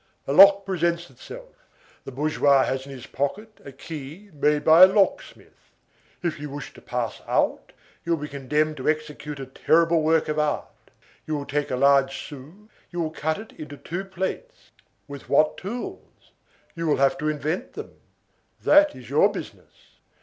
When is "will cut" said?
12.99-13.37